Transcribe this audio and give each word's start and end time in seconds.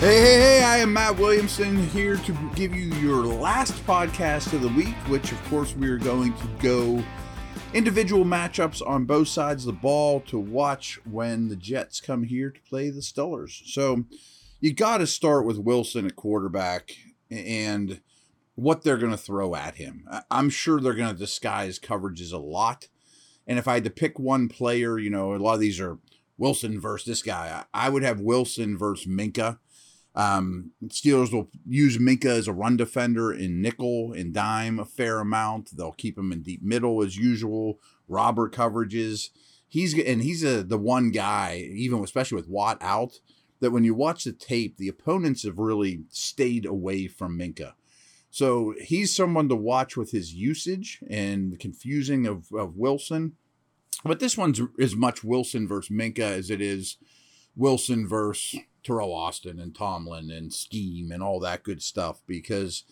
Hey, 0.00 0.18
hey, 0.18 0.40
hey, 0.40 0.62
I 0.64 0.78
am 0.78 0.94
Matt 0.94 1.18
Williamson 1.18 1.76
here 1.88 2.16
to 2.16 2.50
give 2.54 2.74
you 2.74 2.86
your 3.00 3.22
last 3.26 3.74
podcast 3.86 4.54
of 4.54 4.62
the 4.62 4.68
week, 4.68 4.94
which, 5.08 5.30
of 5.30 5.44
course, 5.50 5.76
we 5.76 5.90
are 5.90 5.98
going 5.98 6.32
to 6.32 6.46
go 6.62 7.04
individual 7.74 8.24
matchups 8.24 8.80
on 8.88 9.04
both 9.04 9.28
sides 9.28 9.66
of 9.66 9.74
the 9.74 9.80
ball 9.80 10.20
to 10.20 10.38
watch 10.38 10.98
when 11.04 11.48
the 11.48 11.54
Jets 11.54 12.00
come 12.00 12.22
here 12.22 12.48
to 12.50 12.60
play 12.62 12.88
the 12.88 13.02
Steelers. 13.02 13.60
So 13.66 14.04
you 14.58 14.72
got 14.72 14.98
to 14.98 15.06
start 15.06 15.44
with 15.44 15.58
Wilson 15.58 16.06
at 16.06 16.16
quarterback 16.16 16.92
and 17.30 18.00
what 18.54 18.82
they're 18.82 18.96
going 18.96 19.12
to 19.12 19.18
throw 19.18 19.54
at 19.54 19.74
him. 19.74 20.08
I'm 20.30 20.48
sure 20.48 20.80
they're 20.80 20.94
going 20.94 21.12
to 21.12 21.20
disguise 21.20 21.78
coverages 21.78 22.32
a 22.32 22.38
lot. 22.38 22.88
And 23.46 23.58
if 23.58 23.68
I 23.68 23.74
had 23.74 23.84
to 23.84 23.90
pick 23.90 24.18
one 24.18 24.48
player, 24.48 24.98
you 24.98 25.10
know, 25.10 25.34
a 25.34 25.36
lot 25.36 25.52
of 25.52 25.60
these 25.60 25.78
are 25.78 25.98
Wilson 26.38 26.80
versus 26.80 27.06
this 27.06 27.22
guy. 27.22 27.64
I 27.74 27.90
would 27.90 28.02
have 28.02 28.18
Wilson 28.18 28.78
versus 28.78 29.06
Minkah. 29.06 29.58
Um, 30.14 30.72
Steelers 30.86 31.32
will 31.32 31.48
use 31.66 31.98
Minkah 31.98 32.24
as 32.26 32.48
a 32.48 32.52
run 32.52 32.76
defender 32.76 33.32
in 33.32 33.62
nickel 33.62 34.12
and 34.12 34.34
dime 34.34 34.78
a 34.78 34.84
fair 34.84 35.20
amount. 35.20 35.76
They'll 35.76 35.92
keep 35.92 36.18
him 36.18 36.32
in 36.32 36.42
deep 36.42 36.62
middle 36.62 37.02
as 37.02 37.16
usual. 37.16 37.78
Robber 38.08 38.50
coverages. 38.50 39.30
He's 39.68 39.96
and 39.96 40.22
he's 40.22 40.42
a 40.42 40.64
the 40.64 40.78
one 40.78 41.10
guy, 41.12 41.70
even 41.74 42.02
especially 42.02 42.36
with 42.36 42.48
Watt 42.48 42.78
out, 42.80 43.20
that 43.60 43.70
when 43.70 43.84
you 43.84 43.94
watch 43.94 44.24
the 44.24 44.32
tape, 44.32 44.76
the 44.76 44.88
opponents 44.88 45.44
have 45.44 45.58
really 45.58 46.02
stayed 46.08 46.66
away 46.66 47.06
from 47.06 47.38
Minkah. 47.38 47.74
So 48.30 48.74
he's 48.80 49.14
someone 49.14 49.48
to 49.48 49.56
watch 49.56 49.96
with 49.96 50.12
his 50.12 50.32
usage 50.32 51.00
and 51.08 51.52
the 51.52 51.56
confusing 51.56 52.26
of, 52.26 52.46
of 52.52 52.76
Wilson. 52.76 53.32
But 54.04 54.20
this 54.20 54.36
one's 54.36 54.60
as 54.80 54.94
much 54.96 55.24
Wilson 55.24 55.68
versus 55.68 55.94
Minkah 55.94 56.18
as 56.18 56.48
it 56.48 56.60
is 56.60 56.96
Wilson 57.56 58.08
versus 58.08 58.60
Teryl 58.82 59.14
Austin 59.14 59.58
and 59.58 59.74
Tomlin 59.74 60.30
and 60.30 60.52
scheme 60.52 61.10
and 61.12 61.22
all 61.22 61.40
that 61.40 61.62
good 61.62 61.82
stuff 61.82 62.22
because 62.26 62.84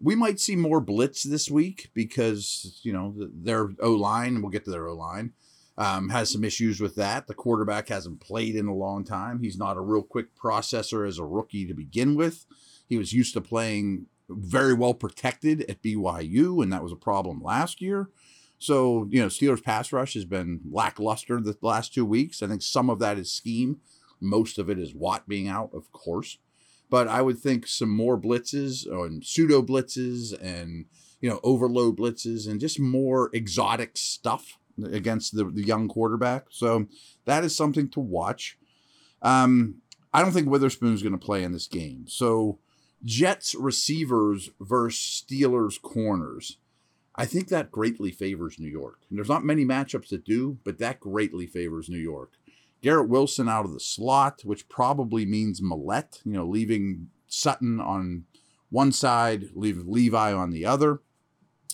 we 0.00 0.14
might 0.14 0.40
see 0.40 0.56
more 0.56 0.80
blitz 0.80 1.22
this 1.22 1.50
week 1.50 1.90
because 1.94 2.80
you 2.82 2.92
know 2.92 3.14
their 3.16 3.70
O 3.80 3.92
line. 3.92 4.40
We'll 4.40 4.50
get 4.50 4.64
to 4.64 4.70
their 4.70 4.88
O 4.88 4.94
line. 4.94 5.32
Um, 5.76 6.08
has 6.08 6.30
some 6.30 6.42
issues 6.42 6.80
with 6.80 6.96
that. 6.96 7.28
The 7.28 7.34
quarterback 7.34 7.88
hasn't 7.88 8.20
played 8.20 8.56
in 8.56 8.66
a 8.66 8.74
long 8.74 9.04
time. 9.04 9.40
He's 9.40 9.56
not 9.56 9.76
a 9.76 9.80
real 9.80 10.02
quick 10.02 10.34
processor 10.34 11.06
as 11.06 11.18
a 11.18 11.24
rookie 11.24 11.66
to 11.66 11.74
begin 11.74 12.16
with. 12.16 12.46
He 12.88 12.98
was 12.98 13.12
used 13.12 13.32
to 13.34 13.40
playing 13.40 14.06
very 14.28 14.74
well 14.74 14.94
protected 14.94 15.62
at 15.70 15.82
BYU, 15.82 16.62
and 16.62 16.72
that 16.72 16.82
was 16.82 16.90
a 16.90 16.96
problem 16.96 17.40
last 17.40 17.80
year. 17.80 18.10
So, 18.58 19.06
you 19.10 19.20
know, 19.20 19.28
Steelers 19.28 19.62
pass 19.62 19.92
rush 19.92 20.14
has 20.14 20.24
been 20.24 20.60
lackluster 20.68 21.40
the 21.40 21.56
last 21.62 21.94
two 21.94 22.04
weeks. 22.04 22.42
I 22.42 22.48
think 22.48 22.62
some 22.62 22.90
of 22.90 22.98
that 22.98 23.18
is 23.18 23.30
scheme. 23.30 23.80
Most 24.20 24.58
of 24.58 24.68
it 24.68 24.78
is 24.78 24.94
Watt 24.94 25.28
being 25.28 25.48
out, 25.48 25.70
of 25.72 25.92
course. 25.92 26.38
But 26.90 27.08
I 27.08 27.22
would 27.22 27.38
think 27.38 27.66
some 27.66 27.90
more 27.90 28.18
blitzes 28.18 28.86
and 28.90 29.24
pseudo 29.24 29.62
blitzes 29.62 30.32
and, 30.40 30.86
you 31.20 31.28
know, 31.28 31.40
overload 31.42 31.98
blitzes 31.98 32.48
and 32.48 32.60
just 32.60 32.80
more 32.80 33.30
exotic 33.32 33.96
stuff 33.96 34.58
against 34.92 35.36
the, 35.36 35.44
the 35.44 35.64
young 35.64 35.88
quarterback. 35.88 36.46
So 36.50 36.86
that 37.24 37.44
is 37.44 37.54
something 37.54 37.88
to 37.90 38.00
watch. 38.00 38.56
Um, 39.20 39.82
I 40.12 40.22
don't 40.22 40.32
think 40.32 40.48
Witherspoon's 40.48 41.02
going 41.02 41.12
to 41.12 41.18
play 41.18 41.42
in 41.42 41.52
this 41.52 41.66
game. 41.66 42.06
So 42.08 42.58
Jets 43.04 43.54
receivers 43.54 44.50
versus 44.60 45.24
Steelers 45.24 45.80
corners. 45.80 46.56
I 47.14 47.26
think 47.26 47.48
that 47.48 47.72
greatly 47.72 48.12
favors 48.12 48.58
New 48.58 48.70
York. 48.70 49.00
And 49.10 49.18
there's 49.18 49.28
not 49.28 49.44
many 49.44 49.64
matchups 49.64 50.08
that 50.08 50.24
do, 50.24 50.58
but 50.64 50.78
that 50.78 51.00
greatly 51.00 51.46
favors 51.46 51.88
New 51.88 51.98
York. 51.98 52.32
Garrett 52.82 53.08
Wilson 53.08 53.48
out 53.48 53.64
of 53.64 53.72
the 53.72 53.80
slot, 53.80 54.42
which 54.44 54.68
probably 54.68 55.26
means 55.26 55.60
Maulet, 55.60 56.20
you 56.24 56.32
know, 56.32 56.46
leaving 56.46 57.08
Sutton 57.26 57.80
on 57.80 58.24
one 58.70 58.92
side, 58.92 59.46
leave 59.54 59.78
Levi 59.78 60.32
on 60.32 60.50
the 60.50 60.64
other. 60.64 61.00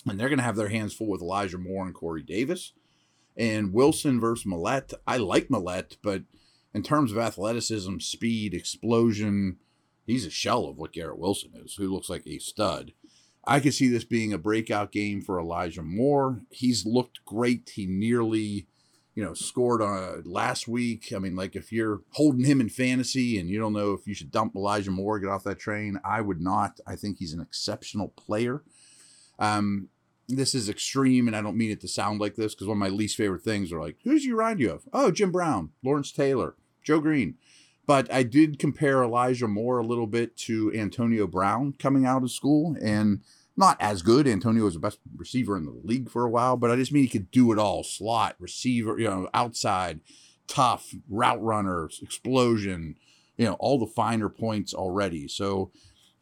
And 0.06 0.18
they're 0.18 0.28
going 0.28 0.38
to 0.38 0.44
have 0.44 0.56
their 0.56 0.68
hands 0.68 0.94
full 0.94 1.08
with 1.08 1.22
Elijah 1.22 1.58
Moore 1.58 1.86
and 1.86 1.94
Corey 1.94 2.22
Davis. 2.22 2.72
And 3.36 3.72
Wilson 3.72 4.20
versus 4.20 4.46
Maulet. 4.46 4.94
I 5.06 5.16
like 5.16 5.48
Maulet, 5.48 5.96
but 6.02 6.22
in 6.72 6.82
terms 6.82 7.12
of 7.12 7.18
athleticism, 7.18 7.98
speed, 7.98 8.54
explosion, 8.54 9.58
he's 10.06 10.26
a 10.26 10.30
shell 10.30 10.66
of 10.66 10.76
what 10.76 10.92
Garrett 10.92 11.18
Wilson 11.18 11.52
is, 11.54 11.74
who 11.74 11.88
looks 11.88 12.08
like 12.08 12.26
a 12.26 12.38
stud. 12.38 12.92
I 13.46 13.60
could 13.60 13.74
see 13.74 13.88
this 13.88 14.04
being 14.04 14.32
a 14.32 14.38
breakout 14.38 14.90
game 14.92 15.20
for 15.20 15.38
Elijah 15.38 15.82
Moore. 15.82 16.40
He's 16.50 16.86
looked 16.86 17.24
great. 17.24 17.70
He 17.74 17.86
nearly 17.86 18.66
you 19.14 19.24
know, 19.24 19.34
scored 19.34 19.80
on 19.80 20.22
last 20.24 20.66
week. 20.66 21.12
I 21.14 21.18
mean, 21.18 21.36
like 21.36 21.54
if 21.54 21.72
you're 21.72 22.00
holding 22.10 22.44
him 22.44 22.60
in 22.60 22.68
fantasy 22.68 23.38
and 23.38 23.48
you 23.48 23.58
don't 23.58 23.72
know 23.72 23.92
if 23.92 24.06
you 24.06 24.14
should 24.14 24.32
dump 24.32 24.56
Elijah 24.56 24.90
Moore, 24.90 25.20
get 25.20 25.30
off 25.30 25.44
that 25.44 25.58
train, 25.58 26.00
I 26.04 26.20
would 26.20 26.40
not. 26.40 26.80
I 26.86 26.96
think 26.96 27.18
he's 27.18 27.32
an 27.32 27.40
exceptional 27.40 28.08
player. 28.08 28.62
Um, 29.38 29.88
this 30.28 30.54
is 30.54 30.68
extreme, 30.68 31.26
and 31.26 31.36
I 31.36 31.42
don't 31.42 31.56
mean 31.56 31.70
it 31.70 31.80
to 31.82 31.88
sound 31.88 32.20
like 32.20 32.34
this 32.34 32.54
because 32.54 32.66
one 32.66 32.78
of 32.78 32.80
my 32.80 32.88
least 32.88 33.16
favorite 33.16 33.42
things 33.42 33.72
are 33.72 33.80
like, 33.80 33.96
who's 34.04 34.24
you 34.24 34.36
remind 34.36 34.60
you 34.60 34.72
of? 34.72 34.88
Oh, 34.92 35.10
Jim 35.10 35.30
Brown, 35.30 35.70
Lawrence 35.82 36.12
Taylor, 36.12 36.56
Joe 36.82 37.00
Greene. 37.00 37.34
But 37.86 38.10
I 38.12 38.22
did 38.22 38.58
compare 38.58 39.02
Elijah 39.02 39.46
Moore 39.46 39.78
a 39.78 39.86
little 39.86 40.06
bit 40.06 40.36
to 40.38 40.72
Antonio 40.74 41.26
Brown 41.26 41.74
coming 41.78 42.06
out 42.06 42.22
of 42.22 42.30
school, 42.30 42.74
and 42.80 43.20
not 43.56 43.76
as 43.80 44.02
good. 44.02 44.26
Antonio 44.26 44.64
was 44.64 44.74
the 44.74 44.80
best 44.80 44.98
receiver 45.16 45.56
in 45.56 45.64
the 45.64 45.80
league 45.84 46.10
for 46.10 46.24
a 46.24 46.30
while, 46.30 46.56
but 46.56 46.70
I 46.70 46.76
just 46.76 46.92
mean 46.92 47.04
he 47.04 47.08
could 47.08 47.30
do 47.30 47.52
it 47.52 47.58
all 47.58 47.84
slot, 47.84 48.36
receiver, 48.38 48.98
you 48.98 49.08
know, 49.08 49.28
outside, 49.32 50.00
tough, 50.48 50.94
route 51.08 51.42
runners, 51.42 52.00
explosion, 52.02 52.96
you 53.36 53.44
know, 53.44 53.54
all 53.54 53.78
the 53.78 53.86
finer 53.86 54.28
points 54.28 54.74
already. 54.74 55.28
So 55.28 55.70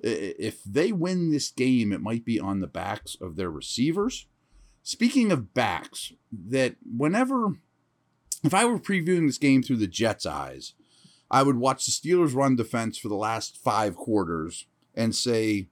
if 0.00 0.62
they 0.65 0.93
win 0.93 1.31
this 1.31 1.50
game, 1.50 1.93
it 1.93 2.00
might 2.00 2.25
be 2.25 2.38
on 2.41 2.60
the 2.60 2.66
backs 2.66 3.16
of 3.20 3.37
their 3.37 3.50
receivers. 3.50 4.26
Speaking 4.82 5.31
of 5.31 5.54
backs, 5.54 6.12
that 6.32 6.76
whenever, 6.84 7.56
if 8.43 8.53
I 8.53 8.64
were 8.64 8.78
previewing 8.78 9.26
this 9.26 9.38
game 9.38 9.62
through 9.62 9.76
the 9.76 9.87
Jets' 9.87 10.26
eyes, 10.26 10.75
I 11.31 11.43
would 11.43 11.56
watch 11.56 11.87
the 11.87 11.93
Steelers 11.93 12.34
run 12.34 12.56
defense 12.56 12.99
for 12.99 13.09
the 13.09 13.14
last 13.14 13.56
five 13.56 13.97
quarters 13.97 14.66
and 14.94 15.14
say, 15.14 15.69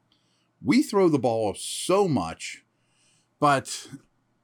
we 0.62 0.82
throw 0.82 1.08
the 1.08 1.18
ball 1.18 1.54
so 1.54 2.06
much, 2.08 2.64
but 3.38 3.88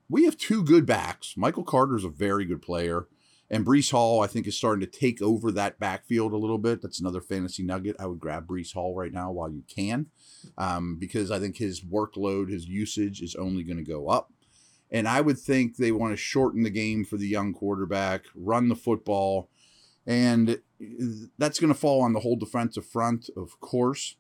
we 0.08 0.24
have 0.24 0.36
two 0.36 0.62
good 0.62 0.86
backs. 0.86 1.34
Michael 1.36 1.64
Carter 1.64 1.96
is 1.96 2.04
a 2.04 2.08
very 2.08 2.44
good 2.44 2.62
player. 2.62 3.08
And 3.48 3.64
Breece 3.64 3.92
Hall, 3.92 4.22
I 4.22 4.26
think, 4.26 4.48
is 4.48 4.56
starting 4.56 4.80
to 4.80 4.98
take 4.98 5.22
over 5.22 5.52
that 5.52 5.78
backfield 5.78 6.32
a 6.32 6.36
little 6.36 6.58
bit. 6.58 6.82
That's 6.82 7.00
another 7.00 7.20
fantasy 7.20 7.62
nugget. 7.62 7.94
I 7.98 8.06
would 8.06 8.18
grab 8.18 8.48
Breece 8.48 8.74
Hall 8.74 8.94
right 8.94 9.12
now 9.12 9.30
while 9.30 9.50
you 9.50 9.62
can, 9.68 10.06
um, 10.58 10.96
because 10.98 11.30
I 11.30 11.38
think 11.38 11.56
his 11.56 11.80
workload, 11.80 12.50
his 12.50 12.66
usage 12.66 13.22
is 13.22 13.36
only 13.36 13.62
going 13.62 13.76
to 13.76 13.84
go 13.84 14.08
up. 14.08 14.32
And 14.90 15.06
I 15.06 15.20
would 15.20 15.38
think 15.38 15.76
they 15.76 15.92
want 15.92 16.12
to 16.12 16.16
shorten 16.16 16.64
the 16.64 16.70
game 16.70 17.04
for 17.04 17.16
the 17.16 17.28
young 17.28 17.52
quarterback, 17.52 18.24
run 18.34 18.68
the 18.68 18.76
football, 18.76 19.48
and 20.06 20.60
that's 21.38 21.60
going 21.60 21.72
to 21.72 21.78
fall 21.78 22.02
on 22.02 22.12
the 22.12 22.20
whole 22.20 22.36
defensive 22.36 22.86
front, 22.86 23.30
of 23.36 23.60
course. 23.60 24.16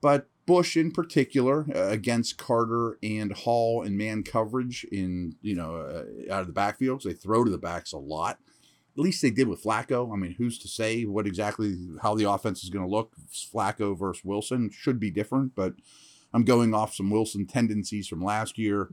But 0.00 0.28
Bush 0.48 0.78
in 0.78 0.90
particular 0.90 1.66
uh, 1.76 1.88
against 1.88 2.38
Carter 2.38 2.98
and 3.02 3.32
Hall 3.32 3.82
and 3.82 3.98
man 3.98 4.22
coverage 4.22 4.82
in 4.90 5.36
you 5.42 5.54
know 5.54 5.76
uh, 5.76 6.32
out 6.32 6.40
of 6.40 6.46
the 6.46 6.58
backfields. 6.58 7.02
They 7.02 7.12
throw 7.12 7.44
to 7.44 7.50
the 7.50 7.58
backs 7.58 7.92
a 7.92 7.98
lot. 7.98 8.38
At 8.96 9.04
least 9.04 9.20
they 9.20 9.30
did 9.30 9.46
with 9.46 9.62
Flacco. 9.62 10.10
I 10.10 10.16
mean, 10.16 10.36
who's 10.38 10.58
to 10.60 10.68
say 10.68 11.04
what 11.04 11.26
exactly 11.26 11.76
how 12.00 12.14
the 12.14 12.28
offense 12.30 12.64
is 12.64 12.70
going 12.70 12.84
to 12.84 12.90
look? 12.90 13.12
Flacco 13.30 13.96
versus 13.96 14.24
Wilson 14.24 14.70
should 14.72 14.98
be 14.98 15.10
different, 15.10 15.54
but 15.54 15.74
I'm 16.32 16.44
going 16.44 16.72
off 16.74 16.94
some 16.94 17.10
Wilson 17.10 17.46
tendencies 17.46 18.08
from 18.08 18.24
last 18.24 18.56
year 18.56 18.88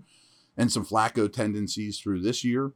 and 0.58 0.70
some 0.70 0.86
Flacco 0.86 1.32
tendencies 1.32 2.00
through 2.00 2.22
this 2.22 2.44
year. 2.44 2.74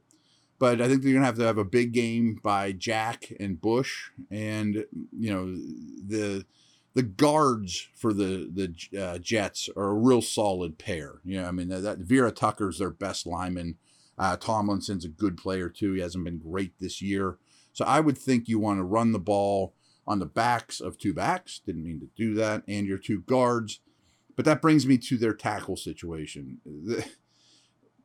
But 0.58 0.80
I 0.80 0.88
think 0.88 1.02
they're 1.02 1.12
going 1.12 1.22
to 1.22 1.26
have 1.26 1.38
to 1.38 1.44
have 1.44 1.58
a 1.58 1.64
big 1.64 1.92
game 1.92 2.40
by 2.42 2.72
Jack 2.72 3.30
and 3.38 3.60
Bush, 3.60 4.10
and 4.30 4.86
you 5.12 5.30
know 5.30 5.54
the 5.54 6.46
the 6.94 7.02
guards 7.02 7.88
for 7.94 8.12
the 8.12 8.50
the 8.52 9.00
uh, 9.00 9.18
Jets 9.18 9.68
are 9.76 9.90
a 9.90 9.94
real 9.94 10.22
solid 10.22 10.78
pair. 10.78 11.20
You 11.24 11.40
know, 11.40 11.48
I 11.48 11.50
mean 11.50 11.68
that 11.68 11.98
Vera 11.98 12.32
Tucker's 12.32 12.78
their 12.78 12.90
best 12.90 13.26
lineman. 13.26 13.76
Uh, 14.18 14.36
Tomlinson's 14.36 15.04
a 15.04 15.08
good 15.08 15.36
player 15.36 15.68
too. 15.68 15.94
He 15.94 16.00
hasn't 16.00 16.24
been 16.24 16.38
great 16.38 16.74
this 16.78 17.00
year, 17.00 17.38
so 17.72 17.84
I 17.84 18.00
would 18.00 18.18
think 18.18 18.48
you 18.48 18.58
want 18.58 18.78
to 18.78 18.84
run 18.84 19.12
the 19.12 19.18
ball 19.18 19.74
on 20.06 20.18
the 20.18 20.26
backs 20.26 20.80
of 20.80 20.98
two 20.98 21.14
backs. 21.14 21.60
Didn't 21.64 21.84
mean 21.84 22.00
to 22.00 22.08
do 22.16 22.34
that, 22.34 22.62
and 22.66 22.86
your 22.86 22.98
two 22.98 23.20
guards. 23.20 23.80
But 24.36 24.44
that 24.46 24.62
brings 24.62 24.86
me 24.86 24.96
to 24.98 25.18
their 25.18 25.34
tackle 25.34 25.76
situation. 25.76 26.58
The, 26.64 27.04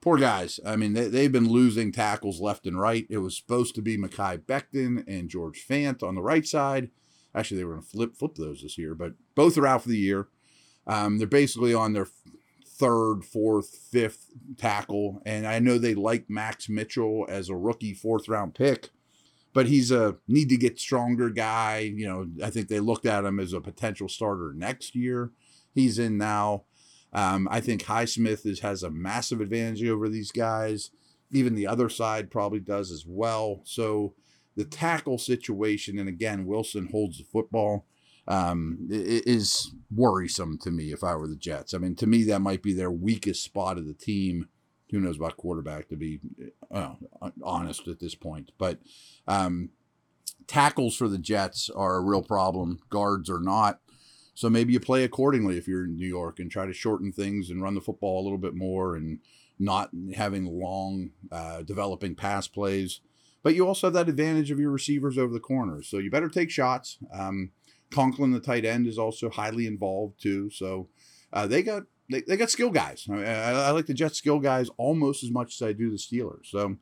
poor 0.01 0.17
guys. 0.17 0.59
I 0.65 0.75
mean, 0.75 0.93
they, 0.93 1.07
they've 1.07 1.31
been 1.31 1.49
losing 1.49 1.91
tackles 1.91 2.39
left 2.39 2.67
and 2.67 2.79
right. 2.79 3.07
It 3.09 3.17
was 3.17 3.35
supposed 3.35 3.73
to 3.75 3.81
be 3.81 3.97
Mekhi 3.97 4.39
Becton 4.39 5.03
and 5.07 5.29
George 5.29 5.65
Fant 5.67 6.03
on 6.03 6.15
the 6.15 6.21
right 6.21 6.45
side 6.45 6.91
Actually, 7.35 7.57
they 7.57 7.63
were 7.65 7.73
going 7.73 7.83
to 7.83 7.89
flip 7.89 8.15
flip 8.15 8.35
those 8.35 8.61
this 8.61 8.77
year, 8.77 8.95
but 8.95 9.13
both 9.35 9.57
are 9.57 9.67
out 9.67 9.83
for 9.83 9.89
the 9.89 9.97
year. 9.97 10.27
Um, 10.87 11.17
they're 11.17 11.27
basically 11.27 11.73
on 11.73 11.93
their 11.93 12.07
third, 12.67 13.23
fourth, 13.23 13.75
fifth 13.91 14.27
tackle, 14.57 15.21
and 15.25 15.47
I 15.47 15.59
know 15.59 15.77
they 15.77 15.95
like 15.95 16.29
Max 16.29 16.69
Mitchell 16.69 17.25
as 17.29 17.49
a 17.49 17.55
rookie 17.55 17.93
fourth 17.93 18.27
round 18.29 18.53
pick, 18.55 18.89
but 19.53 19.67
he's 19.67 19.91
a 19.91 20.17
need 20.27 20.49
to 20.49 20.57
get 20.57 20.79
stronger 20.79 21.29
guy. 21.29 21.79
You 21.79 22.07
know, 22.07 22.45
I 22.45 22.49
think 22.49 22.67
they 22.67 22.79
looked 22.79 23.05
at 23.05 23.25
him 23.25 23.39
as 23.39 23.53
a 23.53 23.61
potential 23.61 24.07
starter 24.09 24.53
next 24.55 24.95
year. 24.95 25.31
He's 25.73 25.99
in 25.99 26.17
now. 26.17 26.63
Um, 27.13 27.47
I 27.49 27.61
think 27.61 27.83
Highsmith 27.83 28.45
is, 28.45 28.59
has 28.59 28.83
a 28.83 28.89
massive 28.89 29.39
advantage 29.39 29.83
over 29.87 30.09
these 30.09 30.31
guys. 30.31 30.91
Even 31.31 31.55
the 31.55 31.67
other 31.67 31.87
side 31.87 32.29
probably 32.29 32.59
does 32.59 32.91
as 32.91 33.05
well. 33.07 33.61
So 33.63 34.13
the 34.55 34.65
tackle 34.65 35.17
situation, 35.17 35.99
and 35.99 36.09
again, 36.09 36.45
Wilson 36.45 36.87
holds 36.91 37.17
the 37.17 37.23
football, 37.23 37.85
um, 38.27 38.87
is 38.89 39.71
worrisome 39.93 40.57
to 40.59 40.71
me 40.71 40.91
if 40.91 41.03
I 41.03 41.15
were 41.15 41.27
the 41.27 41.35
Jets. 41.35 41.73
I 41.73 41.77
mean, 41.77 41.95
to 41.95 42.07
me, 42.07 42.23
that 42.23 42.39
might 42.39 42.63
be 42.63 42.73
their 42.73 42.91
weakest 42.91 43.43
spot 43.43 43.77
of 43.77 43.85
the 43.85 43.93
team. 43.93 44.47
Who 44.91 44.99
knows 44.99 45.17
about 45.17 45.37
quarterback, 45.37 45.89
to 45.89 45.95
be 45.95 46.19
uh, 46.71 46.93
honest 47.43 47.87
at 47.87 47.99
this 47.99 48.15
point. 48.15 48.51
But 48.57 48.79
um, 49.27 49.69
tackles 50.47 50.95
for 50.95 51.07
the 51.07 51.17
Jets 51.17 51.69
are 51.69 51.95
a 51.95 52.01
real 52.01 52.21
problem. 52.21 52.79
Guards 52.89 53.29
are 53.29 53.41
not. 53.41 53.79
So 54.35 54.49
maybe 54.49 54.73
you 54.73 54.79
play 54.79 55.03
accordingly 55.03 55.57
if 55.57 55.67
you're 55.67 55.85
in 55.85 55.95
New 55.95 56.07
York 56.07 56.39
and 56.39 56.51
try 56.51 56.65
to 56.65 56.73
shorten 56.73 57.11
things 57.11 57.49
and 57.49 57.61
run 57.61 57.73
the 57.73 57.81
football 57.81 58.21
a 58.21 58.23
little 58.23 58.37
bit 58.37 58.53
more 58.53 58.95
and 58.95 59.19
not 59.57 59.89
having 60.15 60.45
long 60.45 61.11
uh, 61.31 61.61
developing 61.61 62.15
pass 62.15 62.47
plays. 62.47 62.99
But 63.45 63.53
you 63.53 63.67
also 63.67 63.85
have 63.85 63.93
that 63.93 64.09
advantage 64.09 64.49
of 64.49 64.59
your 64.59 64.71
receivers 64.71 65.19
over 65.19 65.31
the 65.31 65.39
corners. 65.39 65.87
So 65.87 65.99
you 65.99 66.09
better 66.09 66.29
take 66.29 66.49
shots. 66.49 66.97
Um, 67.13 67.51
Conklin, 67.91 68.31
the 68.31 68.39
tight 68.39 68.65
end, 68.65 68.87
is 68.87 68.97
also 68.97 69.29
highly 69.29 69.67
involved 69.67 70.19
too. 70.19 70.49
So 70.49 70.89
uh, 71.31 71.45
they 71.45 71.61
got 71.61 71.83
they, 72.09 72.21
they 72.21 72.37
got 72.37 72.49
skill 72.49 72.71
guys. 72.71 73.05
I, 73.07 73.23
I, 73.23 73.69
like 73.69 73.85
the 73.85 73.93
Jets 73.93 74.17
skill 74.17 74.39
guys 74.39 74.71
almost 74.77 75.23
as 75.23 75.29
much 75.29 75.53
as 75.53 75.61
I 75.61 75.73
do 75.73 75.91
the 75.91 75.97
Steelers. 75.97 76.47
So 76.47 76.77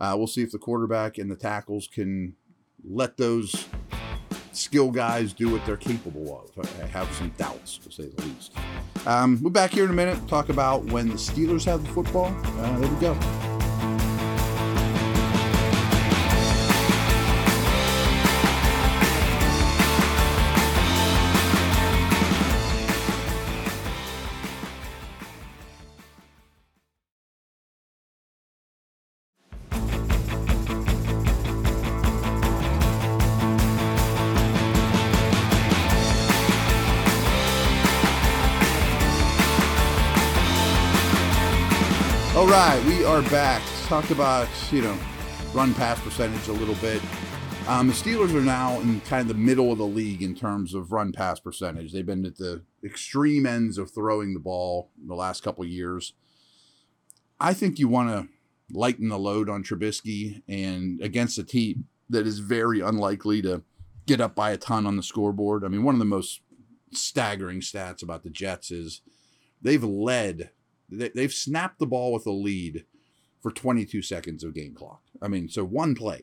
uh, 0.00 0.14
we'll 0.16 0.26
see 0.26 0.42
if 0.42 0.52
the 0.52 0.58
quarterback 0.58 1.18
and 1.18 1.30
the 1.30 1.36
tackles 1.36 1.86
can 1.86 2.34
let 2.82 3.18
those 3.18 3.68
skill 4.52 4.90
guys 4.90 5.34
do 5.34 5.52
what 5.52 5.66
they're 5.66 5.76
capable 5.76 6.50
of. 6.56 6.66
I 6.82 6.86
have 6.86 7.12
some 7.12 7.28
doubts, 7.36 7.76
to 7.76 7.92
say 7.92 8.08
the 8.08 8.22
least. 8.22 8.52
Um, 9.06 9.38
we're 9.42 9.50
back 9.50 9.72
here 9.72 9.84
in 9.84 9.90
a 9.90 9.94
minute. 9.94 10.26
Talk 10.28 10.48
about 10.48 10.86
when 10.86 11.08
the 11.08 11.16
Steelers 11.16 11.66
have 11.66 11.86
the 11.86 11.92
football. 11.92 12.34
Uh, 12.42 12.78
there 12.78 12.90
we 12.90 13.00
go. 13.00 13.55
All 42.36 42.46
right, 42.46 42.84
we 42.84 43.02
are 43.02 43.22
back. 43.30 43.62
Let's 43.62 43.86
talk 43.86 44.10
about, 44.10 44.46
you 44.70 44.82
know, 44.82 44.98
run 45.54 45.72
pass 45.72 45.98
percentage 46.02 46.46
a 46.48 46.52
little 46.52 46.74
bit. 46.74 47.00
Um, 47.66 47.86
the 47.86 47.94
Steelers 47.94 48.34
are 48.34 48.42
now 48.42 48.78
in 48.80 49.00
kind 49.00 49.22
of 49.22 49.28
the 49.28 49.42
middle 49.42 49.72
of 49.72 49.78
the 49.78 49.86
league 49.86 50.22
in 50.22 50.34
terms 50.34 50.74
of 50.74 50.92
run 50.92 51.12
pass 51.12 51.40
percentage. 51.40 51.92
They've 51.92 52.04
been 52.04 52.26
at 52.26 52.36
the 52.36 52.62
extreme 52.84 53.46
ends 53.46 53.78
of 53.78 53.90
throwing 53.90 54.34
the 54.34 54.38
ball 54.38 54.90
in 55.00 55.08
the 55.08 55.14
last 55.14 55.42
couple 55.42 55.64
years. 55.64 56.12
I 57.40 57.54
think 57.54 57.78
you 57.78 57.88
want 57.88 58.10
to 58.10 58.28
lighten 58.70 59.08
the 59.08 59.18
load 59.18 59.48
on 59.48 59.64
Trubisky 59.64 60.42
and 60.46 61.00
against 61.00 61.38
a 61.38 61.42
team 61.42 61.86
that 62.10 62.26
is 62.26 62.40
very 62.40 62.80
unlikely 62.80 63.40
to 63.42 63.62
get 64.04 64.20
up 64.20 64.34
by 64.34 64.50
a 64.50 64.58
ton 64.58 64.84
on 64.84 64.98
the 64.98 65.02
scoreboard. 65.02 65.64
I 65.64 65.68
mean, 65.68 65.84
one 65.84 65.94
of 65.94 66.00
the 66.00 66.04
most 66.04 66.42
staggering 66.92 67.60
stats 67.60 68.02
about 68.02 68.24
the 68.24 68.30
Jets 68.30 68.70
is 68.70 69.00
they've 69.62 69.82
led 69.82 70.50
they've 70.90 71.32
snapped 71.32 71.78
the 71.78 71.86
ball 71.86 72.12
with 72.12 72.26
a 72.26 72.32
lead 72.32 72.84
for 73.40 73.50
22 73.50 74.02
seconds 74.02 74.42
of 74.44 74.54
game 74.54 74.74
clock. 74.74 75.02
I 75.20 75.28
mean, 75.28 75.48
so 75.48 75.64
one 75.64 75.94
play. 75.94 76.22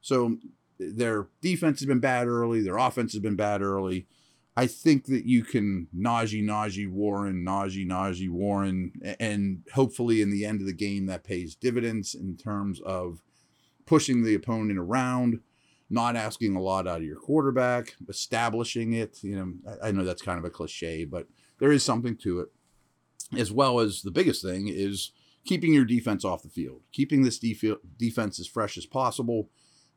So 0.00 0.38
their 0.78 1.28
defense 1.40 1.80
has 1.80 1.86
been 1.86 2.00
bad 2.00 2.26
early, 2.26 2.60
their 2.60 2.76
offense 2.76 3.12
has 3.12 3.22
been 3.22 3.36
bad 3.36 3.62
early. 3.62 4.06
I 4.56 4.66
think 4.66 5.04
that 5.06 5.26
you 5.26 5.44
can 5.44 5.88
Najee, 5.94 6.42
Najee, 6.42 6.90
Warren, 6.90 7.44
Najee, 7.44 7.86
Najee, 7.86 8.30
Warren, 8.30 8.92
and 9.20 9.62
hopefully 9.74 10.22
in 10.22 10.30
the 10.30 10.46
end 10.46 10.60
of 10.60 10.66
the 10.66 10.72
game 10.72 11.06
that 11.06 11.24
pays 11.24 11.54
dividends 11.54 12.14
in 12.14 12.36
terms 12.36 12.80
of 12.80 13.22
pushing 13.84 14.24
the 14.24 14.34
opponent 14.34 14.78
around, 14.78 15.40
not 15.90 16.16
asking 16.16 16.56
a 16.56 16.60
lot 16.60 16.88
out 16.88 16.98
of 16.98 17.04
your 17.04 17.20
quarterback, 17.20 17.96
establishing 18.08 18.94
it. 18.94 19.22
You 19.22 19.36
know, 19.36 19.76
I 19.82 19.92
know 19.92 20.04
that's 20.04 20.22
kind 20.22 20.38
of 20.38 20.44
a 20.44 20.50
cliche, 20.50 21.04
but 21.04 21.26
there 21.58 21.70
is 21.70 21.82
something 21.84 22.16
to 22.18 22.40
it 22.40 22.48
as 23.36 23.50
well 23.50 23.80
as 23.80 24.02
the 24.02 24.10
biggest 24.10 24.42
thing 24.42 24.68
is 24.68 25.12
keeping 25.44 25.72
your 25.72 25.84
defense 25.84 26.24
off 26.24 26.42
the 26.42 26.48
field. 26.48 26.82
Keeping 26.92 27.22
this 27.22 27.38
def- 27.38 27.78
defense 27.98 28.38
as 28.38 28.46
fresh 28.46 28.76
as 28.76 28.86
possible 28.86 29.48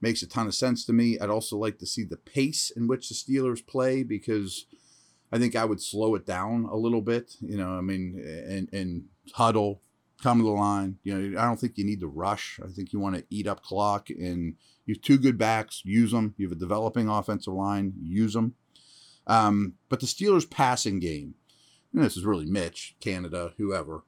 makes 0.01 0.21
a 0.21 0.27
ton 0.27 0.47
of 0.47 0.55
sense 0.55 0.85
to 0.85 0.93
me. 0.93 1.19
I'd 1.19 1.29
also 1.29 1.57
like 1.57 1.79
to 1.79 1.85
see 1.85 2.03
the 2.03 2.17
pace 2.17 2.71
in 2.75 2.87
which 2.87 3.09
the 3.09 3.15
Steelers 3.15 3.65
play 3.65 4.03
because 4.03 4.65
I 5.31 5.37
think 5.37 5.55
I 5.55 5.65
would 5.65 5.81
slow 5.81 6.15
it 6.15 6.25
down 6.25 6.65
a 6.65 6.75
little 6.75 7.01
bit. 7.01 7.35
You 7.41 7.57
know, 7.57 7.71
I 7.71 7.81
mean, 7.81 8.19
and 8.47 8.69
and 8.71 9.05
huddle, 9.33 9.81
come 10.21 10.39
to 10.39 10.43
the 10.43 10.51
line. 10.51 10.97
You 11.03 11.17
know, 11.17 11.39
I 11.39 11.45
don't 11.45 11.59
think 11.59 11.77
you 11.77 11.85
need 11.85 11.99
to 11.99 12.07
rush. 12.07 12.59
I 12.63 12.69
think 12.69 12.93
you 12.93 12.99
want 12.99 13.15
to 13.15 13.25
eat 13.29 13.47
up 13.47 13.61
clock 13.61 14.09
and 14.09 14.55
you 14.85 14.95
have 14.95 15.01
two 15.01 15.17
good 15.17 15.37
backs, 15.37 15.81
use 15.85 16.11
them. 16.11 16.33
You 16.37 16.47
have 16.47 16.57
a 16.57 16.59
developing 16.59 17.09
offensive 17.09 17.53
line, 17.53 17.93
use 18.01 18.33
them. 18.33 18.55
Um, 19.27 19.73
but 19.89 19.99
the 19.99 20.07
Steelers' 20.07 20.49
passing 20.49 20.99
game 20.99 21.35
and 21.93 22.03
this 22.03 22.17
is 22.17 22.25
really 22.25 22.45
Mitch, 22.45 22.95
Canada, 22.99 23.53
whoever, 23.57 24.03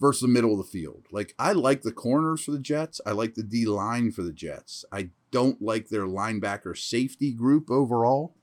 versus 0.00 0.22
the 0.22 0.28
middle 0.28 0.52
of 0.52 0.58
the 0.58 0.70
field. 0.70 1.06
Like, 1.10 1.34
I 1.38 1.52
like 1.52 1.82
the 1.82 1.92
corners 1.92 2.44
for 2.44 2.50
the 2.50 2.58
Jets. 2.58 3.00
I 3.06 3.12
like 3.12 3.34
the 3.34 3.42
D 3.42 3.64
line 3.64 4.10
for 4.12 4.22
the 4.22 4.32
Jets. 4.32 4.84
I 4.92 5.10
don't 5.30 5.62
like 5.62 5.88
their 5.88 6.06
linebacker 6.06 6.76
safety 6.76 7.32
group 7.32 7.70
overall. 7.70 8.34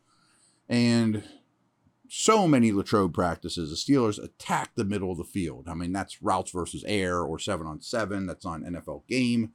And 0.68 1.24
so 2.08 2.48
many 2.48 2.72
Latrobe 2.72 3.14
practices, 3.14 3.70
the 3.70 3.94
Steelers 3.94 4.24
attack 4.24 4.72
the 4.76 4.86
middle 4.86 5.12
of 5.12 5.18
the 5.18 5.24
field. 5.24 5.68
I 5.68 5.76
mean, 5.76 5.94
that's 5.94 6.22
routes 6.22 6.52
versus 6.52 6.84
air 6.88 7.22
or 7.22 7.38
seven 7.38 7.68
on 7.68 7.82
seven. 7.82 8.26
That's 8.26 8.46
on 8.46 8.64
NFL 8.64 9.08
game. 9.08 9.52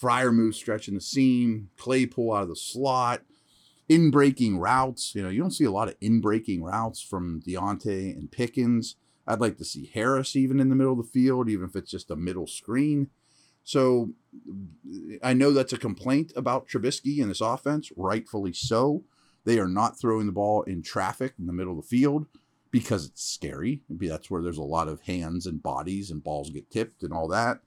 Freiermuth 0.00 0.54
stretching 0.54 0.94
the 0.94 1.00
seam, 1.00 1.70
Claypool 1.76 2.32
out 2.32 2.42
of 2.44 2.48
the 2.48 2.56
slot 2.56 3.22
in 3.88 4.10
breaking 4.10 4.58
routes. 4.58 5.14
You 5.14 5.22
know, 5.22 5.28
you 5.28 5.40
don't 5.40 5.50
see 5.50 5.64
a 5.64 5.70
lot 5.70 5.88
of 5.88 5.96
in 6.00 6.20
breaking 6.20 6.62
routes 6.62 7.00
from 7.00 7.42
Diontae 7.46 8.16
and 8.16 8.30
Pickens. 8.30 8.96
I'd 9.26 9.40
like 9.40 9.56
to 9.58 9.64
see 9.64 9.90
Harris 9.92 10.36
even 10.36 10.60
in 10.60 10.68
the 10.68 10.76
middle 10.76 10.92
of 10.92 10.98
the 10.98 11.04
field, 11.04 11.48
even 11.48 11.68
if 11.68 11.76
it's 11.76 11.90
just 11.90 12.10
a 12.10 12.16
middle 12.16 12.46
screen. 12.46 13.10
So 13.62 14.10
I 15.22 15.32
know 15.32 15.52
that's 15.52 15.72
a 15.72 15.78
complaint 15.78 16.32
about 16.36 16.68
Trubisky 16.68 17.22
and 17.22 17.30
this 17.30 17.40
offense, 17.40 17.90
rightfully 17.96 18.52
so. 18.52 19.04
They 19.44 19.58
are 19.58 19.68
not 19.68 19.98
throwing 19.98 20.26
the 20.26 20.32
ball 20.32 20.62
in 20.62 20.82
traffic 20.82 21.34
in 21.38 21.46
the 21.46 21.52
middle 21.52 21.78
of 21.78 21.82
the 21.82 21.88
field 21.88 22.26
because 22.70 23.06
it's 23.06 23.22
scary. 23.22 23.82
Maybe 23.88 24.08
that's 24.08 24.30
where 24.30 24.42
there's 24.42 24.58
a 24.58 24.62
lot 24.62 24.88
of 24.88 25.02
hands 25.02 25.46
and 25.46 25.62
bodies 25.62 26.10
and 26.10 26.24
balls 26.24 26.50
get 26.50 26.70
tipped 26.70 27.02
and 27.02 27.12
all 27.12 27.28
that. 27.28 27.60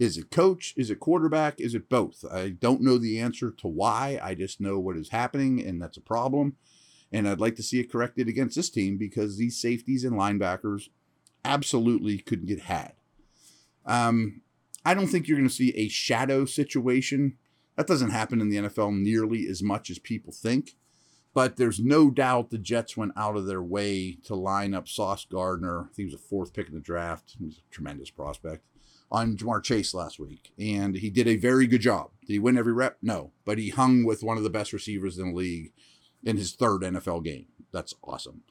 Is 0.00 0.16
it 0.16 0.30
coach? 0.30 0.72
Is 0.78 0.88
it 0.88 0.98
quarterback? 0.98 1.60
Is 1.60 1.74
it 1.74 1.90
both? 1.90 2.24
I 2.32 2.48
don't 2.48 2.80
know 2.80 2.96
the 2.96 3.20
answer 3.20 3.50
to 3.50 3.68
why. 3.68 4.18
I 4.22 4.34
just 4.34 4.58
know 4.58 4.78
what 4.78 4.96
is 4.96 5.10
happening, 5.10 5.60
and 5.60 5.80
that's 5.80 5.98
a 5.98 6.00
problem. 6.00 6.56
And 7.12 7.28
I'd 7.28 7.38
like 7.38 7.54
to 7.56 7.62
see 7.62 7.80
it 7.80 7.92
corrected 7.92 8.26
against 8.26 8.56
this 8.56 8.70
team 8.70 8.96
because 8.96 9.36
these 9.36 9.60
safeties 9.60 10.02
and 10.02 10.14
linebackers 10.14 10.88
absolutely 11.44 12.16
could 12.16 12.46
get 12.46 12.60
had. 12.60 12.94
Um, 13.84 14.40
I 14.86 14.94
don't 14.94 15.06
think 15.06 15.28
you're 15.28 15.36
going 15.36 15.48
to 15.48 15.54
see 15.54 15.76
a 15.76 15.88
shadow 15.88 16.46
situation. 16.46 17.36
That 17.76 17.86
doesn't 17.86 18.10
happen 18.10 18.40
in 18.40 18.48
the 18.48 18.56
NFL 18.56 18.98
nearly 18.98 19.46
as 19.48 19.62
much 19.62 19.90
as 19.90 19.98
people 19.98 20.32
think. 20.32 20.76
But 21.34 21.58
there's 21.58 21.78
no 21.78 22.10
doubt 22.10 22.48
the 22.48 22.58
Jets 22.58 22.96
went 22.96 23.12
out 23.16 23.36
of 23.36 23.44
their 23.44 23.62
way 23.62 24.16
to 24.24 24.34
line 24.34 24.72
up 24.72 24.88
Sauce 24.88 25.26
Gardner. 25.30 25.82
I 25.82 25.84
think 25.84 25.96
he 25.96 26.04
was 26.06 26.14
a 26.14 26.18
fourth 26.18 26.54
pick 26.54 26.68
in 26.68 26.74
the 26.74 26.80
draft. 26.80 27.36
He's 27.38 27.58
a 27.58 27.70
tremendous 27.70 28.10
prospect 28.10 28.64
on 29.10 29.36
Ja'Marr 29.36 29.62
Chase 29.62 29.92
last 29.92 30.18
week, 30.18 30.52
and 30.58 30.96
he 30.96 31.10
did 31.10 31.26
a 31.26 31.36
very 31.36 31.66
good 31.66 31.80
job. 31.80 32.10
Did 32.20 32.34
he 32.34 32.38
win 32.38 32.56
every 32.56 32.72
rep? 32.72 32.98
No, 33.02 33.32
but 33.44 33.58
he 33.58 33.70
hung 33.70 34.04
with 34.04 34.22
one 34.22 34.36
of 34.36 34.44
the 34.44 34.50
best 34.50 34.72
receivers 34.72 35.18
in 35.18 35.30
the 35.30 35.36
league 35.36 35.72
in 36.22 36.36
his 36.36 36.52
third 36.52 36.82
NFL 36.82 37.24
game. 37.24 37.46
That's 37.72 37.94
awesome. 38.04 38.42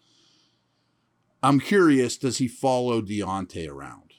I'm 1.41 1.59
curious, 1.59 2.17
does 2.17 2.39
he 2.39 2.47
follow 2.47 3.01
Diontae 3.01 3.69
around? 3.69 4.13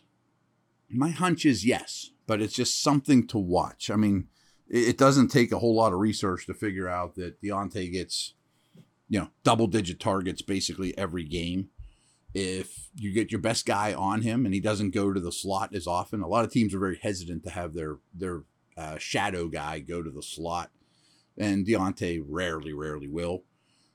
My 0.88 1.11
hunch 1.11 1.44
is 1.44 1.66
yes, 1.66 2.11
but 2.26 2.40
it's 2.40 2.54
just 2.54 2.82
something 2.82 3.26
to 3.28 3.38
watch. 3.38 3.90
I 3.90 3.97
mean, 3.97 4.28
it 4.68 4.97
doesn't 4.97 5.28
take 5.28 5.52
a 5.52 5.59
whole 5.59 5.75
lot 5.75 5.92
of 5.92 5.99
research 5.99 6.47
to 6.47 6.54
figure 6.54 6.88
out 6.88 7.16
that 7.16 7.42
Diontae 7.42 7.92
gets, 7.92 8.35
you 9.09 9.20
know, 9.20 9.28
double 9.44 9.66
digit 9.66 10.00
targets 10.00 10.40
basically 10.40 10.97
every 10.97 11.25
game 11.25 11.68
if 12.35 12.91
you 12.95 13.13
get 13.13 13.33
your 13.33 13.41
best 13.41 13.67
guy 13.67 13.93
on 13.93 14.23
him 14.23 14.45
and 14.45 14.55
he 14.55 14.61
doesn't 14.61 14.91
go 14.91 15.13
to 15.13 15.21
the 15.21 15.33
slot 15.33 15.75
as 15.75 15.87
often. 15.87 16.23
A 16.23 16.29
lot 16.29 16.45
of 16.45 16.53
teams 16.53 16.75
are 16.75 16.79
very 16.79 16.99
hesitant 17.03 17.43
to 17.45 17.51
have 17.51 17.75
their 17.75 17.99
their 18.15 18.43
uh, 18.77 18.99
shadow 18.99 19.49
guy 19.49 19.81
go 19.81 20.03
to 20.03 20.11
the 20.11 20.23
slot. 20.23 20.71
and 21.37 21.67
Diontae 21.67 22.23
rarely, 22.27 22.73
rarely 22.73 23.09
will. 23.09 23.45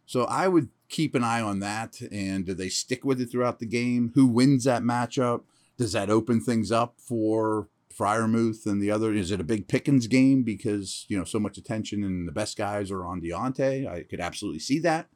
So 0.06 0.26
I 0.26 0.48
would 0.48 0.70
keep 0.90 1.16
an 1.16 1.24
eye 1.24 1.42
on 1.42 1.60
that. 1.60 2.02
And 2.12 2.46
do 2.46 2.54
they 2.54 2.70
stick 2.70 3.04
with 3.04 3.20
it 3.22 3.28
throughout 3.28 3.60
the 3.60 3.66
game? 3.66 4.12
Who 4.16 4.28
wins 4.28 4.64
that 4.66 4.84
matchup? 4.84 5.44
Does 5.78 5.92
that 5.94 6.10
open 6.10 6.40
things 6.42 6.72
up 6.72 6.96
for 7.00 7.70
Freiermuth 7.98 8.66
and 8.66 8.82
the 8.82 8.92
other? 8.92 9.14
Is 9.14 9.32
it 9.32 9.40
a 9.40 9.46
big 9.46 9.68
Pickens 9.68 10.08
game 10.08 10.44
because 10.44 11.06
you 11.08 11.18
know 11.18 11.24
so 11.24 11.40
much 11.40 11.58
attention 11.58 12.04
and 12.04 12.28
the 12.28 12.32
best 12.32 12.58
guys 12.58 12.92
are 12.92 13.06
on 13.06 13.22
Diontae? 13.22 13.88
I 13.88 14.04
could 14.04 14.20
absolutely 14.20 14.60
see 14.60 14.80
that. 14.80 15.08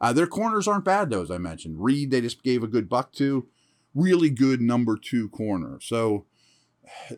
Uh, 0.00 0.12
their 0.12 0.26
corners 0.26 0.68
aren't 0.68 0.84
bad 0.84 1.10
though, 1.10 1.22
as 1.22 1.30
I 1.30 1.38
mentioned. 1.38 1.82
Reed 1.82 2.10
they 2.10 2.20
just 2.20 2.42
gave 2.42 2.62
a 2.62 2.68
good 2.68 2.88
buck 2.88 3.12
to, 3.14 3.46
really 3.94 4.30
good 4.30 4.60
number 4.60 4.96
two 4.96 5.28
corner. 5.28 5.78
So 5.80 6.26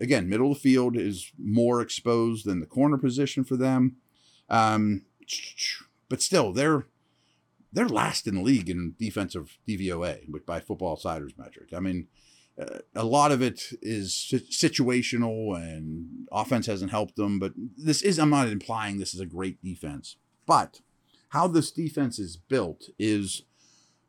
again, 0.01 0.29
middle 0.29 0.53
of 0.53 0.59
the 0.59 0.61
field 0.61 0.97
is 0.97 1.33
more 1.39 1.81
exposed 1.81 2.47
than 2.47 2.61
the 2.61 2.67
corner 2.67 2.99
position 2.99 3.45
for 3.45 3.57
them. 3.57 3.97
Um, 4.49 5.03
but 6.09 6.23
still, 6.23 6.53
they're 6.53 6.87
they're 7.73 7.89
last 7.89 8.27
in 8.27 8.37
the 8.37 8.43
league 8.43 8.71
in 8.71 8.95
defensive 8.99 9.59
DVOA 9.69 10.29
which 10.29 10.47
by 10.47 10.61
Football 10.61 10.93
Outsiders 10.93 11.35
metric. 11.37 11.69
I 11.75 11.81
mean, 11.81 12.09
uh, 12.61 12.79
a 12.95 13.05
lot 13.05 13.31
of 13.31 13.43
it 13.43 13.63
is 13.83 14.33
situational 14.51 15.55
and 15.57 16.27
offense 16.33 16.67
hasn't 16.67 16.91
helped 16.91 17.17
them. 17.17 17.39
But 17.39 17.53
this 17.77 18.03
is 18.03 18.19
I'm 18.19 18.31
not 18.31 18.49
implying 18.49 18.99
this 18.99 19.15
is 19.15 19.21
a 19.21 19.27
great 19.27 19.63
defense, 19.63 20.17
but 20.47 20.81
how 21.29 21.47
this 21.47 21.71
defense 21.71 22.19
is 22.19 22.37
built 22.37 22.89
is 22.99 23.43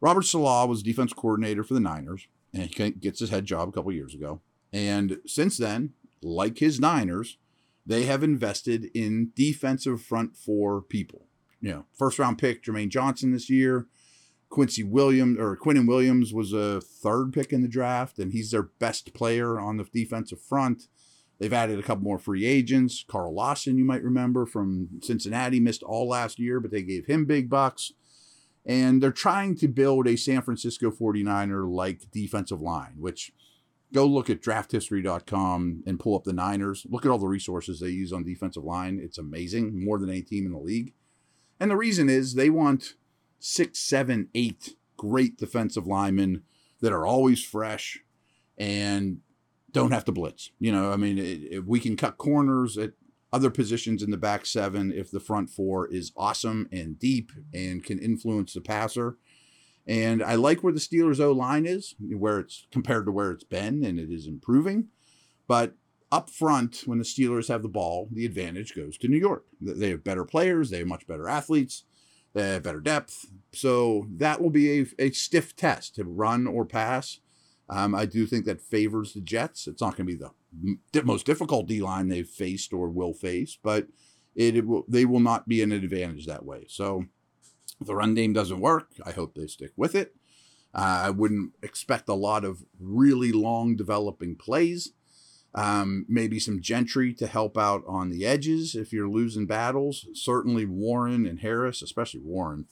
Robert 0.01 0.23
Saleh 0.23 0.69
was 0.69 0.83
defense 0.83 1.13
coordinator 1.13 1.63
for 1.63 1.73
the 1.73 1.79
Niners, 1.79 2.27
and 2.53 2.63
he 2.63 2.91
gets 2.91 3.19
his 3.19 3.29
head 3.29 3.45
job 3.45 3.69
a 3.69 3.71
couple 3.71 3.91
years 3.91 4.13
ago. 4.13 4.41
And 4.71 5.19
since 5.25 5.57
then, 5.57 5.93
like 6.21 6.59
his 6.59 6.79
Niners, 6.79 7.37
they 7.85 8.03
have 8.05 8.23
invested 8.23 8.89
in 8.93 9.31
defensive 9.35 10.01
front 10.01 10.37
four 10.37 10.81
people. 10.81 11.25
You 11.61 11.71
know, 11.71 11.85
first 11.97 12.19
round 12.19 12.37
pick 12.37 12.63
Jermaine 12.63 12.89
Johnson 12.89 13.31
this 13.31 13.49
year. 13.49 13.87
Quincy 14.49 14.83
Williams 14.83 15.37
or 15.37 15.55
Quinnen 15.55 15.87
Williams 15.87 16.33
was 16.33 16.53
a 16.53 16.81
third 16.81 17.33
pick 17.33 17.53
in 17.53 17.61
the 17.61 17.67
draft, 17.67 18.17
and 18.17 18.31
he's 18.31 18.51
their 18.51 18.63
best 18.63 19.13
player 19.13 19.59
on 19.59 19.77
the 19.77 19.83
defensive 19.83 20.41
front. 20.41 20.87
They've 21.39 21.53
added 21.53 21.79
a 21.79 21.83
couple 21.83 22.03
more 22.03 22.19
free 22.19 22.45
agents. 22.45 23.05
Carl 23.07 23.33
Lawson, 23.33 23.77
you 23.77 23.85
might 23.85 24.03
remember 24.03 24.45
from 24.45 24.89
Cincinnati, 25.01 25.59
missed 25.59 25.83
all 25.83 26.07
last 26.07 26.37
year, 26.37 26.59
but 26.59 26.71
they 26.71 26.81
gave 26.81 27.05
him 27.05 27.25
big 27.25 27.49
bucks. 27.49 27.93
And 28.65 29.01
they're 29.01 29.11
trying 29.11 29.55
to 29.57 29.69
build 29.69 30.05
a 30.05 30.17
San 30.17 30.41
Francisco 30.41 30.91
49er 30.91 31.71
like 31.71 32.11
defensive 32.11 32.61
line, 32.61 32.95
which 32.97 33.31
go 33.93 34.05
look 34.05 34.29
at 34.29 34.41
drafthistory.com 34.41 35.83
and 35.87 35.99
pull 35.99 36.15
up 36.15 36.25
the 36.25 36.33
Niners. 36.33 36.85
Look 36.89 37.05
at 37.05 37.11
all 37.11 37.17
the 37.17 37.27
resources 37.27 37.79
they 37.79 37.89
use 37.89 38.11
on 38.11 38.25
defensive 38.25 38.65
line. 38.65 38.99
It's 39.01 39.17
amazing, 39.17 39.83
more 39.83 39.97
than 39.97 40.09
any 40.09 40.21
team 40.21 40.45
in 40.45 40.51
the 40.51 40.59
league. 40.59 40.93
And 41.59 41.71
the 41.71 41.77
reason 41.77 42.09
is 42.09 42.33
they 42.33 42.49
want 42.49 42.95
six, 43.39 43.79
seven, 43.79 44.27
eight 44.35 44.75
great 44.97 45.37
defensive 45.37 45.87
linemen 45.87 46.43
that 46.81 46.91
are 46.91 47.05
always 47.05 47.43
fresh 47.43 47.99
and 48.57 49.19
don't 49.71 49.91
have 49.91 50.05
to 50.05 50.11
blitz. 50.11 50.51
You 50.59 50.71
know, 50.71 50.91
I 50.91 50.95
mean, 50.95 51.17
it, 51.17 51.41
it, 51.51 51.65
we 51.65 51.79
can 51.79 51.95
cut 51.95 52.17
corners 52.17 52.77
at 52.77 52.93
other 53.31 53.49
positions 53.49 54.01
in 54.01 54.11
the 54.11 54.17
back 54.17 54.45
seven 54.45 54.91
if 54.91 55.11
the 55.11 55.19
front 55.19 55.49
four 55.49 55.87
is 55.87 56.11
awesome 56.17 56.67
and 56.71 56.97
deep 56.97 57.31
and 57.53 57.83
can 57.83 57.99
influence 57.99 58.53
the 58.53 58.61
passer. 58.61 59.17
And 59.87 60.21
I 60.21 60.35
like 60.35 60.63
where 60.63 60.73
the 60.73 60.79
Steelers' 60.79 61.19
O 61.19 61.31
line 61.31 61.65
is, 61.65 61.95
where 61.99 62.39
it's 62.39 62.67
compared 62.71 63.05
to 63.05 63.11
where 63.11 63.31
it's 63.31 63.43
been, 63.43 63.83
and 63.83 63.99
it 63.99 64.11
is 64.11 64.27
improving. 64.27 64.89
But 65.47 65.73
up 66.11 66.29
front, 66.29 66.83
when 66.85 66.97
the 66.97 67.03
Steelers 67.03 67.47
have 67.47 67.63
the 67.63 67.69
ball, 67.69 68.07
the 68.11 68.25
advantage 68.25 68.75
goes 68.75 68.97
to 68.99 69.07
New 69.07 69.17
York. 69.17 69.45
They 69.61 69.89
have 69.89 70.03
better 70.03 70.25
players, 70.25 70.69
they 70.69 70.79
have 70.79 70.87
much 70.87 71.07
better 71.07 71.27
athletes, 71.27 71.85
they 72.33 72.53
have 72.53 72.63
better 72.63 72.81
depth. 72.81 73.25
So 73.51 74.07
that 74.17 74.41
will 74.41 74.49
be 74.49 74.81
a, 74.81 74.85
a 74.99 75.11
stiff 75.11 75.55
test 75.55 75.95
to 75.95 76.03
run 76.03 76.47
or 76.47 76.65
pass. 76.65 77.19
Um, 77.69 77.93
I 77.93 78.05
do 78.05 78.25
think 78.25 78.45
that 78.45 78.61
favors 78.61 79.13
the 79.13 79.21
Jets. 79.21 79.67
It's 79.67 79.81
not 79.81 79.95
going 79.95 80.07
to 80.07 80.17
be 80.17 80.23
the 80.91 81.03
most 81.03 81.25
difficult 81.25 81.67
D 81.67 81.81
line 81.81 82.07
they've 82.07 82.27
faced 82.27 82.73
or 82.73 82.89
will 82.89 83.13
face, 83.13 83.57
but 83.61 83.87
it, 84.35 84.55
it 84.55 84.67
will, 84.67 84.85
they 84.87 85.05
will 85.05 85.19
not 85.19 85.47
be 85.47 85.61
an 85.61 85.71
advantage 85.71 86.25
that 86.25 86.45
way. 86.45 86.65
So 86.67 87.05
if 87.79 87.87
the 87.87 87.95
run 87.95 88.15
game 88.15 88.33
doesn't 88.33 88.59
work, 88.59 88.89
I 89.05 89.11
hope 89.11 89.35
they 89.35 89.47
stick 89.47 89.71
with 89.77 89.93
it. 89.93 90.15
Uh, 90.73 91.03
I 91.05 91.09
wouldn't 91.11 91.53
expect 91.61 92.09
a 92.09 92.13
lot 92.13 92.43
of 92.43 92.63
really 92.79 93.31
long 93.31 93.75
developing 93.75 94.35
plays. 94.35 94.93
Um, 95.55 96.05
maybe 96.07 96.39
some 96.39 96.61
Gentry 96.61 97.13
to 97.15 97.25
help 97.25 97.57
out 97.57 97.83
on 97.87 98.09
the 98.09 98.25
edges 98.25 98.75
if 98.75 98.93
you're 98.93 99.09
losing 99.09 99.47
battles. 99.47 100.07
Certainly 100.13 100.65
Warren 100.65 101.25
and 101.25 101.39
Harris, 101.39 101.81
especially 101.81 102.19
Warren, 102.19 102.67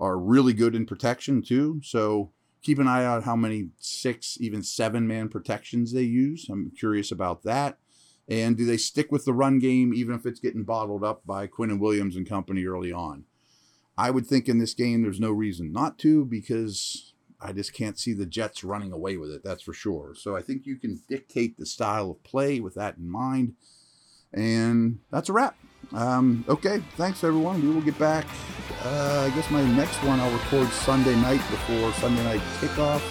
are 0.00 0.18
really 0.18 0.54
good 0.54 0.74
in 0.74 0.86
protection 0.86 1.42
too. 1.42 1.80
So 1.82 2.32
keep 2.64 2.78
an 2.78 2.88
eye 2.88 3.04
out 3.04 3.22
how 3.22 3.36
many 3.36 3.68
six, 3.78 4.36
even 4.40 4.62
seven 4.62 5.06
man 5.06 5.28
protections 5.28 5.92
they 5.92 6.02
use. 6.02 6.48
I'm 6.50 6.72
curious 6.76 7.12
about 7.12 7.44
that. 7.44 7.78
And 8.26 8.56
do 8.56 8.64
they 8.64 8.78
stick 8.78 9.12
with 9.12 9.26
the 9.26 9.34
run 9.34 9.58
game 9.58 9.92
even 9.92 10.14
if 10.14 10.24
it's 10.24 10.40
getting 10.40 10.64
bottled 10.64 11.04
up 11.04 11.24
by 11.26 11.46
Quinnen 11.46 11.78
Williams 11.78 12.16
and 12.16 12.28
company 12.28 12.64
early 12.64 12.90
on? 12.90 13.24
I 13.96 14.10
would 14.10 14.26
think 14.26 14.48
in 14.48 14.58
this 14.58 14.74
game 14.74 15.02
there's 15.02 15.20
no 15.20 15.30
reason 15.30 15.70
not 15.70 15.98
to 16.00 16.24
because 16.24 17.12
I 17.38 17.52
just 17.52 17.74
can't 17.74 17.98
see 17.98 18.14
the 18.14 18.24
Jets 18.24 18.64
running 18.64 18.92
away 18.92 19.18
with 19.18 19.30
it. 19.30 19.44
That's 19.44 19.62
for 19.62 19.74
sure. 19.74 20.14
So 20.16 20.34
I 20.34 20.40
think 20.40 20.64
you 20.64 20.76
can 20.76 21.02
dictate 21.06 21.58
the 21.58 21.66
style 21.66 22.10
of 22.10 22.24
play 22.24 22.60
with 22.60 22.74
that 22.74 22.96
in 22.96 23.08
mind. 23.08 23.54
And 24.32 25.00
that's 25.10 25.28
a 25.28 25.34
wrap. 25.34 25.56
Um, 25.92 26.46
okay, 26.48 26.82
thanks 26.96 27.22
everyone. 27.22 27.62
We 27.62 27.68
will 27.68 27.82
get 27.82 27.98
back. 27.98 28.26
Uh, 28.84 29.30
I 29.32 29.34
guess 29.34 29.50
my 29.50 29.64
next 29.64 29.96
one 30.04 30.20
I'll 30.20 30.30
record 30.30 30.68
Sunday 30.68 31.16
night 31.16 31.40
before 31.50 31.90
Sunday 31.94 32.22
night 32.22 32.42
kickoff 32.60 33.02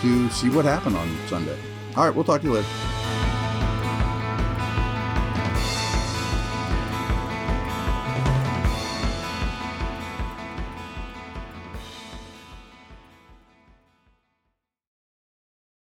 to 0.00 0.28
see 0.30 0.48
what 0.48 0.64
happened 0.64 0.96
on 0.96 1.16
Sunday. 1.26 1.58
All 1.96 2.04
right, 2.04 2.14
we'll 2.14 2.24
talk 2.24 2.42
to 2.42 2.46
you 2.46 2.52
later. 2.52 2.68